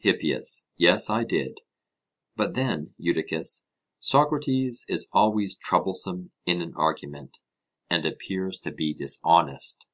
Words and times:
HIPPIAS: 0.00 0.66
Yes, 0.76 1.08
I 1.08 1.22
did; 1.22 1.60
but 2.34 2.54
then, 2.54 2.94
Eudicus, 2.98 3.66
Socrates 4.00 4.84
is 4.88 5.08
always 5.12 5.56
troublesome 5.56 6.32
in 6.44 6.60
an 6.60 6.72
argument, 6.74 7.38
and 7.88 8.04
appears 8.04 8.58
to 8.62 8.72
be 8.72 8.92
dishonest. 8.94 9.86